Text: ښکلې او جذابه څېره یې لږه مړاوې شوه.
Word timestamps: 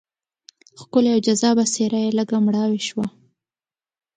ښکلې 0.81 1.09
او 1.15 1.19
جذابه 1.25 1.63
څېره 1.73 1.99
یې 2.05 2.11
لږه 2.17 2.37
مړاوې 2.45 2.81
شوه. 2.87 3.05